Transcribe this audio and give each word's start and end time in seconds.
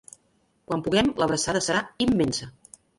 Quan 0.71 0.83
puguem, 0.89 1.13
l’abraçada 1.23 1.65
serà 1.69 1.87
immensa. 2.11 2.55